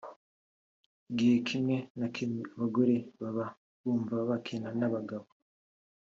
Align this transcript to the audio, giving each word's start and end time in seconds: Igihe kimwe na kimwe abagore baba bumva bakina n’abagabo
Igihe 1.09 1.35
kimwe 1.47 1.75
na 1.99 2.07
kimwe 2.15 2.41
abagore 2.53 2.95
baba 3.19 3.45
bumva 3.81 4.15
bakina 4.29 4.69
n’abagabo 4.79 5.27